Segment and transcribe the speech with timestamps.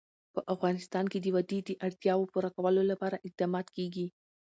[0.33, 4.07] په افغانستان کې د وادي د اړتیاوو پوره کولو لپاره اقدامات کېږي.